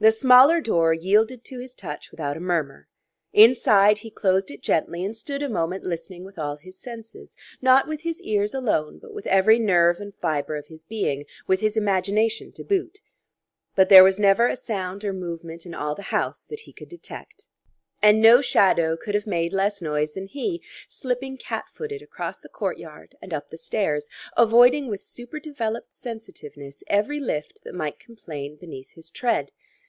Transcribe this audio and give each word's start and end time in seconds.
The 0.00 0.12
smaller 0.12 0.60
door 0.60 0.94
yielded 0.94 1.42
to 1.46 1.58
his 1.58 1.74
touch 1.74 2.12
without 2.12 2.36
a 2.36 2.40
murmur. 2.40 2.86
Inside, 3.32 3.98
he 3.98 4.12
closed 4.12 4.48
it 4.48 4.62
gently, 4.62 5.04
and 5.04 5.16
stood 5.16 5.42
a 5.42 5.48
moment 5.48 5.82
listening 5.82 6.22
with 6.24 6.38
all 6.38 6.54
his 6.54 6.78
senses 6.78 7.34
not 7.60 7.88
with 7.88 8.02
his 8.02 8.22
ears 8.22 8.54
alone 8.54 9.00
but 9.00 9.12
with 9.12 9.26
every 9.26 9.58
nerve 9.58 9.98
and 9.98 10.14
fibre 10.14 10.54
of 10.54 10.68
his 10.68 10.84
being 10.84 11.24
with 11.48 11.58
his 11.58 11.76
imagination, 11.76 12.52
to 12.52 12.62
boot. 12.62 13.00
But 13.74 13.88
there 13.88 14.04
was 14.04 14.20
never 14.20 14.46
a 14.46 14.54
sound 14.54 15.04
or 15.04 15.12
movement 15.12 15.66
in 15.66 15.74
all 15.74 15.96
the 15.96 16.02
house 16.14 16.46
that 16.46 16.60
he 16.60 16.72
could 16.72 16.88
detect. 16.88 17.48
And 18.00 18.20
no 18.22 18.40
shadow 18.40 18.96
could 18.96 19.16
have 19.16 19.26
made 19.26 19.52
less 19.52 19.82
noise 19.82 20.12
than 20.12 20.28
he, 20.28 20.62
slipping 20.86 21.38
cat 21.38 21.64
footed 21.72 22.02
across 22.02 22.38
the 22.38 22.48
courtyard 22.48 23.16
and 23.20 23.34
up 23.34 23.50
the 23.50 23.58
stairs, 23.58 24.06
avoiding 24.36 24.86
with 24.86 25.02
super 25.02 25.40
developed 25.40 25.92
sensitiveness 25.92 26.84
every 26.86 27.18
lift 27.18 27.64
that 27.64 27.74
might 27.74 27.98
complain 27.98 28.54
beneath 28.54 28.92
his 28.92 29.10
tread. 29.10 29.50